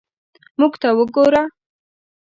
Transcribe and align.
موږ 0.59 0.73
ته 0.81 0.89
وګوره. 0.97 1.43